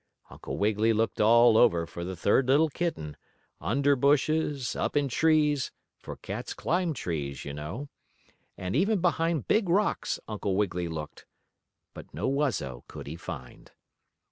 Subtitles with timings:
[0.31, 3.15] Uncle Wiggily looked all over for the third little kitten,
[3.59, 7.87] under bushes, up in trees (for cats climb trees, you know),
[8.57, 11.27] and even behind big rocks Uncle Wiggily looked.
[11.93, 13.69] But no Wuzzo could he find.